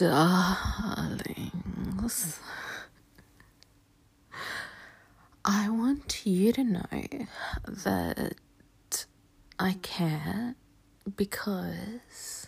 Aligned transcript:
darlings. 0.00 1.20
I 5.44 5.68
want 5.68 6.24
you 6.24 6.52
to 6.54 6.64
know 6.64 6.86
that 7.68 8.34
I 9.58 9.74
care 9.82 10.54
because 11.14 12.46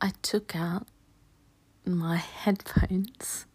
I 0.00 0.10
took 0.22 0.56
out 0.56 0.88
my 1.86 2.16
headphones 2.16 3.46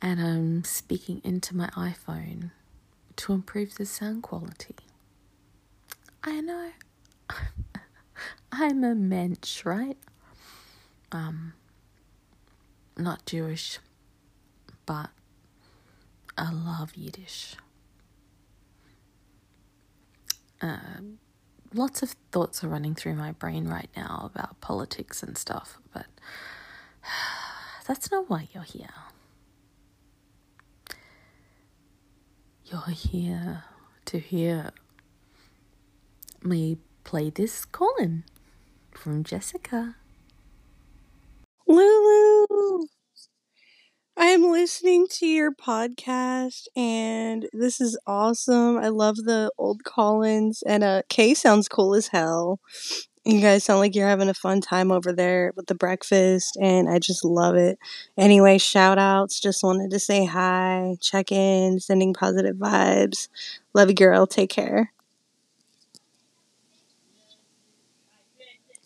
and 0.00 0.20
I'm 0.20 0.62
speaking 0.62 1.20
into 1.24 1.56
my 1.56 1.68
iPhone 1.70 2.52
to 3.16 3.32
improve 3.32 3.74
the 3.74 3.86
sound 3.86 4.22
quality. 4.22 4.76
I 6.22 6.40
know. 6.42 6.70
I'm 8.52 8.84
a 8.84 8.94
mensch, 8.94 9.64
right? 9.64 9.98
Um, 11.16 11.54
not 12.98 13.24
Jewish, 13.24 13.78
but 14.84 15.08
I 16.36 16.52
love 16.52 16.94
Yiddish. 16.94 17.56
Uh, 20.60 20.76
lots 21.72 22.02
of 22.02 22.10
thoughts 22.32 22.62
are 22.62 22.68
running 22.68 22.94
through 22.94 23.14
my 23.14 23.32
brain 23.32 23.66
right 23.66 23.88
now 23.96 24.30
about 24.30 24.60
politics 24.60 25.22
and 25.22 25.38
stuff, 25.38 25.78
but 25.90 26.04
that's 27.88 28.10
not 28.10 28.28
why 28.28 28.48
you're 28.52 28.62
here. 28.62 28.90
You're 32.66 32.88
here 32.88 33.64
to 34.04 34.18
hear 34.18 34.70
me 36.42 36.76
play 37.04 37.30
this 37.30 37.64
call-in 37.64 38.24
from 38.92 39.24
Jessica. 39.24 39.96
Lulu, 41.68 42.86
I'm 44.18 44.44
listening 44.50 45.06
to 45.18 45.26
your 45.26 45.52
podcast 45.52 46.68
and 46.74 47.48
this 47.52 47.80
is 47.80 47.98
awesome. 48.06 48.78
I 48.78 48.88
love 48.88 49.16
the 49.16 49.50
old 49.58 49.84
Collins 49.84 50.62
and 50.66 50.82
uh 50.82 51.02
Kay 51.08 51.34
sounds 51.34 51.68
cool 51.68 51.94
as 51.94 52.08
hell. 52.08 52.60
You 53.24 53.40
guys 53.40 53.64
sound 53.64 53.80
like 53.80 53.94
you're 53.94 54.08
having 54.08 54.28
a 54.28 54.34
fun 54.34 54.60
time 54.62 54.92
over 54.92 55.12
there 55.12 55.52
with 55.56 55.66
the 55.66 55.74
breakfast 55.74 56.56
and 56.60 56.88
I 56.88 56.98
just 57.00 57.24
love 57.24 57.56
it. 57.56 57.78
Anyway, 58.16 58.58
shout 58.58 58.98
outs. 58.98 59.40
Just 59.40 59.62
wanted 59.64 59.90
to 59.92 59.98
say 59.98 60.24
hi, 60.26 60.96
check 61.02 61.32
in, 61.32 61.80
sending 61.80 62.14
positive 62.14 62.56
vibes. 62.56 63.28
Love 63.74 63.88
you 63.90 63.94
girl. 63.96 64.26
Take 64.26 64.50
care. 64.50 64.92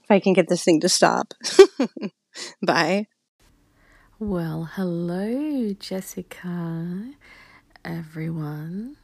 If 0.03 0.11
I 0.11 0.21
can 0.21 0.33
get 0.33 0.49
this 0.49 0.65
thing 0.65 0.81
to 0.81 0.89
stop. 0.89 1.35
Bye. 2.63 3.07
Well, 4.19 4.71
hello, 4.75 5.75
Jessica, 5.79 7.13
everyone. 7.85 8.97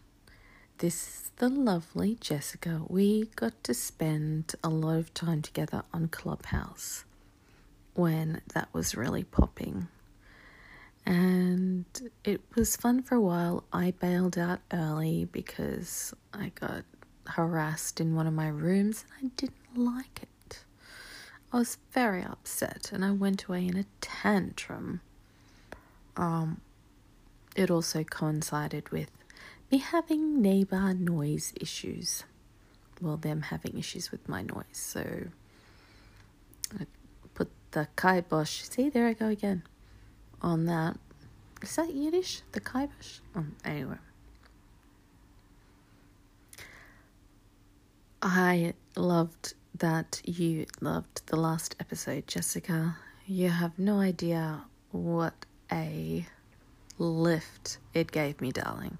This 0.78 0.95
is 1.09 1.33
the 1.37 1.48
lovely 1.48 2.17
Jessica. 2.20 2.83
We 2.89 3.27
got 3.37 3.65
to 3.65 3.75
spend 3.75 4.55
a 4.65 4.69
lot 4.70 4.98
of 4.98 5.15
time 5.15 5.43
together 5.43 5.84
on 5.95 6.09
Clubhouse 6.09 7.05
when 7.95 8.43
that 8.55 8.69
was 8.75 8.97
really 8.97 9.25
popping. 9.25 9.89
And 11.06 11.87
it 12.25 12.43
was 12.56 12.77
fun 12.77 13.03
for 13.03 13.17
a 13.17 13.21
while. 13.23 13.65
I 13.73 13.93
bailed 13.93 14.39
out 14.39 14.61
early 14.73 15.27
because 15.27 16.15
I 16.34 16.53
got 16.55 16.84
harassed 17.27 18.00
in 18.00 18.15
one 18.17 18.27
of 18.28 18.34
my 18.34 18.48
rooms 18.48 19.05
and 19.21 19.31
I 19.31 19.34
didn't 19.37 19.77
like 19.77 20.23
it. 20.23 20.36
I 21.52 21.58
was 21.58 21.78
very 21.92 22.22
upset 22.22 22.91
and 22.92 23.05
I 23.05 23.12
went 23.12 23.44
away 23.44 23.66
in 23.66 23.77
a 23.77 23.84
tantrum. 24.00 25.00
Um, 26.16 26.61
it 27.55 27.70
also 27.70 28.05
coincided 28.05 28.91
with 28.91 29.10
me 29.71 29.78
having 29.78 30.41
neighbor 30.43 30.93
noise 30.94 31.53
issues. 31.60 32.25
Well, 33.00 33.16
them 33.16 33.43
having 33.43 33.78
issues 33.78 34.10
with 34.10 34.28
my 34.28 34.43
noise. 34.43 34.65
So 34.72 35.28
I 36.78 36.87
put 37.34 37.50
the 37.72 37.88
kibosh, 37.97 38.62
see, 38.62 38.88
there 38.88 39.06
I 39.06 39.12
go 39.12 39.28
again, 39.28 39.62
on 40.42 40.66
that. 40.66 40.98
Is 41.62 41.76
that 41.76 41.92
Yiddish? 41.92 42.42
The 42.53 42.60
kibosh? 42.60 43.21
Um, 43.34 43.56
anyway. 43.65 43.97
I 48.22 48.75
loved 48.97 49.54
that 49.78 50.20
you 50.25 50.66
loved 50.81 51.26
the 51.26 51.37
last 51.37 51.76
episode, 51.81 52.26
Jessica. 52.26 52.97
You 53.26 53.50
have 53.50 53.78
no 53.78 54.00
idea 54.00 54.64
what 54.91 55.34
a 55.72 56.26
lift 56.98 57.78
it 57.92 58.10
gave 58.12 58.41
me, 58.41 58.53
darling. 58.53 58.98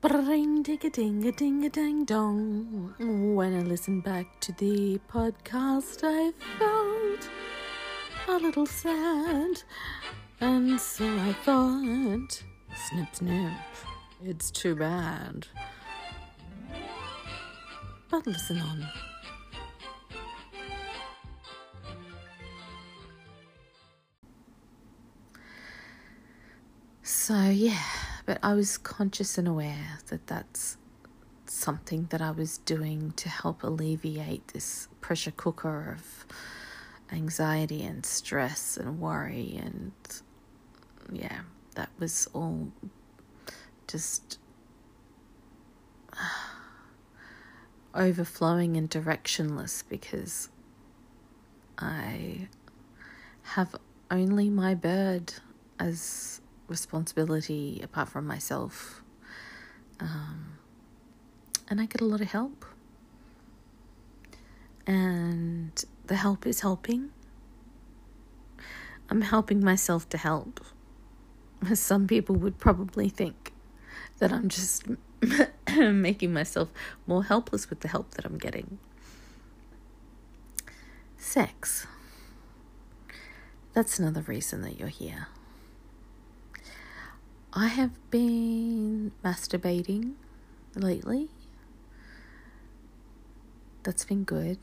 Bring 0.00 0.62
ding 0.62 0.78
a 0.82 0.90
ding 0.90 1.26
a 1.26 1.32
ding 1.32 1.64
a 1.64 1.68
ding 1.68 2.04
dong. 2.04 2.94
When 2.98 3.54
I 3.54 3.62
listened 3.62 4.02
back 4.02 4.40
to 4.40 4.52
the 4.52 4.98
podcast, 5.12 6.00
I 6.02 6.32
felt 6.58 7.28
a 8.28 8.38
little 8.42 8.66
sad. 8.66 9.62
And 10.40 10.80
so 10.80 11.04
I 11.04 11.34
thought, 11.44 12.42
snip 12.88 13.14
snip, 13.14 13.52
it's 14.24 14.50
too 14.50 14.74
bad. 14.74 15.46
But 18.08 18.26
listen 18.26 18.58
on. 18.58 18.88
So, 27.30 27.44
yeah, 27.44 27.84
but 28.26 28.38
I 28.42 28.54
was 28.54 28.76
conscious 28.76 29.38
and 29.38 29.46
aware 29.46 30.00
that 30.08 30.26
that's 30.26 30.76
something 31.46 32.08
that 32.10 32.20
I 32.20 32.32
was 32.32 32.58
doing 32.58 33.12
to 33.18 33.28
help 33.28 33.62
alleviate 33.62 34.48
this 34.48 34.88
pressure 35.00 35.30
cooker 35.30 35.96
of 35.96 36.26
anxiety 37.12 37.84
and 37.84 38.04
stress 38.04 38.76
and 38.76 38.98
worry. 38.98 39.60
And 39.62 39.92
yeah, 41.12 41.42
that 41.76 41.90
was 42.00 42.28
all 42.34 42.72
just 43.86 44.40
uh, 46.12 46.16
overflowing 47.94 48.76
and 48.76 48.90
directionless 48.90 49.84
because 49.88 50.48
I 51.78 52.48
have 53.54 53.76
only 54.10 54.50
my 54.50 54.74
bird 54.74 55.32
as 55.78 56.40
responsibility 56.70 57.80
apart 57.82 58.08
from 58.08 58.26
myself. 58.26 59.02
Um, 59.98 60.58
and 61.68 61.80
I 61.80 61.86
get 61.86 62.00
a 62.00 62.04
lot 62.04 62.20
of 62.20 62.28
help. 62.28 62.64
And 64.86 65.84
the 66.06 66.16
help 66.16 66.46
is 66.46 66.60
helping. 66.60 67.10
I'm 69.10 69.22
helping 69.22 69.62
myself 69.62 70.08
to 70.10 70.18
help. 70.18 70.60
Some 71.74 72.06
people 72.06 72.36
would 72.36 72.58
probably 72.58 73.08
think 73.08 73.52
that 74.18 74.32
I'm 74.32 74.48
just 74.48 74.84
making 75.76 76.32
myself 76.32 76.70
more 77.06 77.24
helpless 77.24 77.68
with 77.68 77.80
the 77.80 77.88
help 77.88 78.12
that 78.12 78.24
I'm 78.24 78.38
getting. 78.38 78.78
Sex. 81.18 81.86
That's 83.72 83.98
another 83.98 84.22
reason 84.22 84.62
that 84.62 84.78
you're 84.78 84.88
here. 84.88 85.28
I 87.52 87.66
have 87.66 87.90
been 88.12 89.10
masturbating 89.24 90.12
lately. 90.76 91.28
That's 93.82 94.04
been 94.04 94.22
good. 94.22 94.58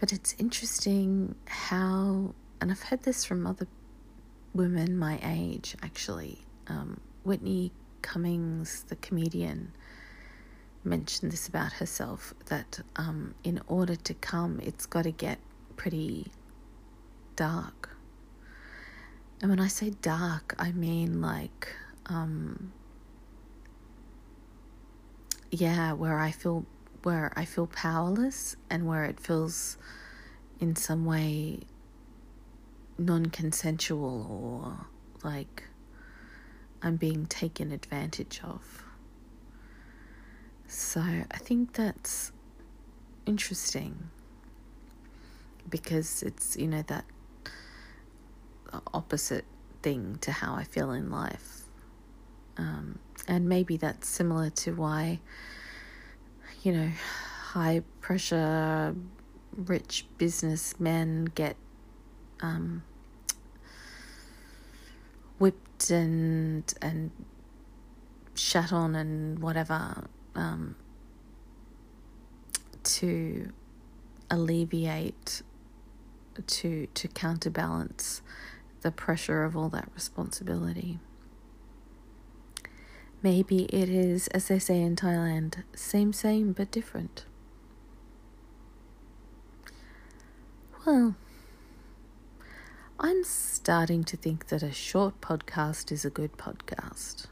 But 0.00 0.12
it's 0.12 0.34
interesting 0.40 1.36
how, 1.46 2.34
and 2.60 2.72
I've 2.72 2.82
heard 2.82 3.04
this 3.04 3.24
from 3.24 3.46
other 3.46 3.68
women 4.54 4.98
my 4.98 5.20
age 5.22 5.76
actually. 5.82 6.44
Um, 6.66 7.00
Whitney 7.22 7.70
Cummings, 8.02 8.84
the 8.88 8.96
comedian, 8.96 9.72
mentioned 10.82 11.30
this 11.30 11.46
about 11.46 11.74
herself 11.74 12.34
that 12.46 12.80
um, 12.96 13.36
in 13.44 13.60
order 13.68 13.94
to 13.94 14.14
come, 14.14 14.58
it's 14.64 14.84
got 14.84 15.02
to 15.02 15.12
get 15.12 15.38
pretty 15.76 16.26
dark 17.36 17.93
and 19.44 19.50
when 19.50 19.60
I 19.60 19.68
say 19.68 19.90
dark, 19.90 20.54
I 20.58 20.72
mean 20.72 21.20
like, 21.20 21.68
um, 22.06 22.72
yeah, 25.50 25.92
where 25.92 26.18
I 26.18 26.30
feel 26.30 26.64
where 27.02 27.30
I 27.36 27.44
feel 27.44 27.66
powerless 27.66 28.56
and 28.70 28.86
where 28.86 29.04
it 29.04 29.20
feels 29.20 29.76
in 30.60 30.76
some 30.76 31.04
way 31.04 31.58
non-consensual 32.96 34.64
or 34.64 34.86
like 35.22 35.64
I'm 36.80 36.96
being 36.96 37.26
taken 37.26 37.70
advantage 37.70 38.40
of. 38.42 38.82
So 40.68 41.02
I 41.02 41.36
think 41.36 41.74
that's 41.74 42.32
interesting 43.26 44.08
because 45.68 46.22
it's 46.22 46.56
you 46.56 46.66
know 46.66 46.82
that 46.86 47.04
opposite 48.92 49.44
thing 49.82 50.18
to 50.22 50.32
how 50.32 50.54
I 50.54 50.64
feel 50.64 50.90
in 50.92 51.10
life. 51.10 51.62
Um, 52.56 52.98
and 53.26 53.48
maybe 53.48 53.76
that's 53.76 54.08
similar 54.08 54.50
to 54.50 54.74
why, 54.74 55.20
you 56.62 56.72
know, 56.72 56.90
high 57.54 57.82
pressure, 58.00 58.94
rich 59.56 60.06
businessmen 60.18 61.26
get 61.34 61.56
um, 62.40 62.82
whipped 65.38 65.90
and 65.90 66.72
and 66.80 67.10
shat 68.34 68.72
on 68.72 68.94
and 68.94 69.38
whatever 69.38 70.08
um, 70.34 70.74
to 72.82 73.52
alleviate 74.30 75.42
to 76.46 76.86
to 76.94 77.08
counterbalance 77.08 78.22
the 78.84 78.92
pressure 78.92 79.42
of 79.44 79.56
all 79.56 79.70
that 79.70 79.88
responsibility. 79.94 81.00
Maybe 83.22 83.64
it 83.64 83.88
is, 83.88 84.28
as 84.28 84.48
they 84.48 84.58
say 84.58 84.82
in 84.82 84.94
Thailand, 84.94 85.64
same, 85.74 86.12
same, 86.12 86.52
but 86.52 86.70
different. 86.70 87.24
Well, 90.84 91.16
I'm 93.00 93.24
starting 93.24 94.04
to 94.04 94.18
think 94.18 94.48
that 94.48 94.62
a 94.62 94.70
short 94.70 95.22
podcast 95.22 95.90
is 95.90 96.04
a 96.04 96.10
good 96.10 96.32
podcast 96.34 97.26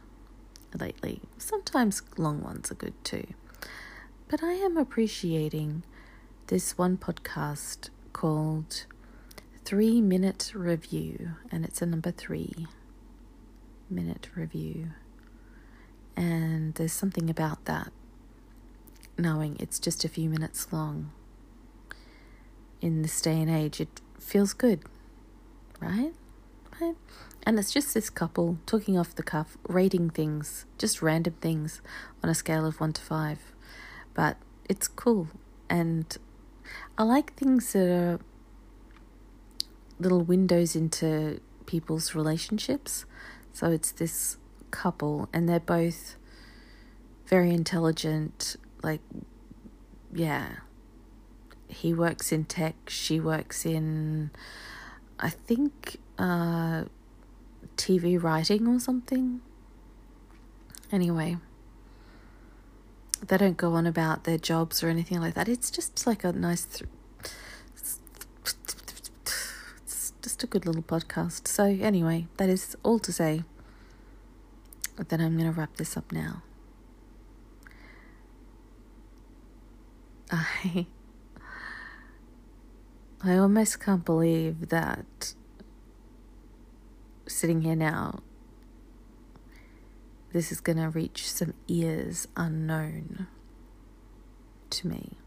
lately. 0.74 1.20
Sometimes 1.36 2.00
long 2.16 2.40
ones 2.40 2.72
are 2.72 2.76
good 2.76 2.94
too. 3.04 3.26
But 4.28 4.42
I 4.42 4.54
am 4.54 4.78
appreciating 4.78 5.82
this 6.46 6.78
one 6.78 6.96
podcast 6.96 7.90
called 8.14 8.86
Three 9.64 10.00
Minute 10.00 10.52
Review, 10.54 11.32
and 11.50 11.64
it's 11.64 11.80
a 11.80 11.86
number 11.86 12.10
three 12.10 12.66
minute 13.88 14.28
review. 14.34 14.90
And 16.16 16.74
there's 16.74 16.92
something 16.92 17.30
about 17.30 17.64
that, 17.66 17.92
knowing 19.16 19.56
it's 19.60 19.78
just 19.78 20.04
a 20.04 20.08
few 20.08 20.28
minutes 20.28 20.72
long. 20.72 21.12
In 22.80 23.02
this 23.02 23.20
day 23.20 23.40
and 23.40 23.50
age, 23.50 23.80
it 23.80 24.00
feels 24.18 24.52
good, 24.52 24.80
right? 25.80 26.12
Right? 26.80 26.96
And 27.44 27.58
it's 27.58 27.72
just 27.72 27.94
this 27.94 28.10
couple 28.10 28.58
talking 28.66 28.98
off 28.98 29.14
the 29.14 29.22
cuff, 29.22 29.56
rating 29.68 30.10
things, 30.10 30.66
just 30.78 31.02
random 31.02 31.34
things 31.40 31.80
on 32.22 32.30
a 32.30 32.34
scale 32.34 32.66
of 32.66 32.80
one 32.80 32.92
to 32.94 33.00
five. 33.02 33.38
But 34.14 34.36
it's 34.68 34.88
cool. 34.88 35.28
And 35.70 36.16
I 36.98 37.04
like 37.04 37.34
things 37.34 37.72
that 37.72 37.88
are 37.88 38.20
little 40.02 40.22
windows 40.22 40.76
into 40.76 41.40
people's 41.66 42.14
relationships. 42.14 43.04
So 43.52 43.70
it's 43.70 43.92
this 43.92 44.36
couple, 44.70 45.28
and 45.32 45.48
they're 45.48 45.60
both 45.60 46.16
very 47.26 47.50
intelligent. 47.50 48.56
Like, 48.82 49.00
yeah, 50.12 50.48
he 51.68 51.94
works 51.94 52.32
in 52.32 52.44
tech, 52.44 52.74
she 52.88 53.20
works 53.20 53.64
in, 53.64 54.30
I 55.18 55.30
think, 55.30 55.98
uh, 56.18 56.84
TV 57.76 58.22
writing 58.22 58.66
or 58.66 58.78
something. 58.78 59.40
Anyway, 60.90 61.38
they 63.26 63.38
don't 63.38 63.56
go 63.56 63.72
on 63.74 63.86
about 63.86 64.24
their 64.24 64.38
jobs 64.38 64.82
or 64.82 64.88
anything 64.88 65.20
like 65.20 65.34
that. 65.34 65.48
It's 65.48 65.70
just 65.70 66.06
like 66.06 66.24
a 66.24 66.32
nice. 66.32 66.64
Th- 66.66 66.90
it's 70.24 70.31
a 70.42 70.46
good 70.46 70.66
little 70.66 70.82
podcast. 70.82 71.48
So, 71.48 71.64
anyway, 71.64 72.26
that 72.36 72.48
is 72.48 72.76
all 72.82 72.98
to 73.00 73.12
say 73.12 73.44
that 74.96 75.20
I'm 75.20 75.36
going 75.36 75.52
to 75.52 75.58
wrap 75.58 75.76
this 75.76 75.96
up 75.96 76.12
now. 76.12 76.42
I. 80.30 80.86
I 83.24 83.36
almost 83.36 83.78
can't 83.78 84.04
believe 84.04 84.70
that 84.70 85.34
sitting 87.28 87.60
here 87.60 87.76
now, 87.76 88.20
this 90.32 90.50
is 90.50 90.60
going 90.60 90.78
to 90.78 90.88
reach 90.88 91.30
some 91.30 91.54
ears 91.68 92.26
unknown 92.36 93.28
to 94.70 94.88
me. 94.88 95.18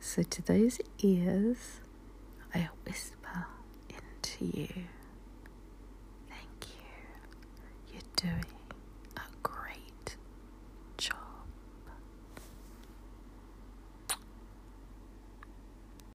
So, 0.00 0.24
to 0.24 0.42
those 0.42 0.80
ears, 0.98 1.81
I 2.54 2.68
whisper 2.86 3.46
into 3.88 4.44
you. 4.58 4.68
Thank 6.28 6.66
you. 6.68 7.92
You're 7.92 8.02
doing 8.16 8.44